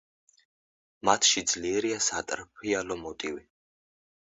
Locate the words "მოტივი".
3.05-3.47